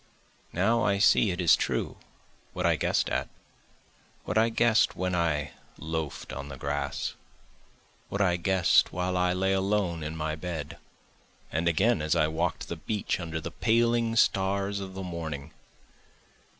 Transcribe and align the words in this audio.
now 0.51 0.81
I 0.81 0.97
see 0.97 1.29
it 1.29 1.39
is 1.39 1.55
true, 1.55 1.97
what 2.53 2.65
I 2.65 2.75
guess'd 2.75 3.07
at, 3.11 3.29
What 4.25 4.35
I 4.35 4.49
guess'd 4.49 4.93
when 4.95 5.13
I 5.13 5.51
loaf'd 5.77 6.33
on 6.33 6.49
the 6.49 6.57
grass, 6.57 7.13
What 8.09 8.19
I 8.19 8.35
guess'd 8.37 8.87
while 8.89 9.15
I 9.15 9.31
lay 9.33 9.53
alone 9.53 10.01
in 10.01 10.15
my 10.15 10.35
bed, 10.35 10.79
And 11.51 11.67
again 11.67 12.01
as 12.01 12.15
I 12.15 12.27
walk'd 12.27 12.67
the 12.67 12.77
beach 12.77 13.19
under 13.19 13.39
the 13.39 13.51
paling 13.51 14.15
stars 14.15 14.79
of 14.79 14.95
the 14.95 15.03
morning. 15.03 15.51